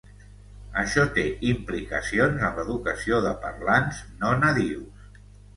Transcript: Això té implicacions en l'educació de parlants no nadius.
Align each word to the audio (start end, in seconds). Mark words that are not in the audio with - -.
Això 0.83 1.03
té 1.17 1.25
implicacions 1.49 2.47
en 2.49 2.57
l'educació 2.61 3.21
de 3.27 3.37
parlants 3.47 4.03
no 4.23 4.33
nadius. 4.47 5.17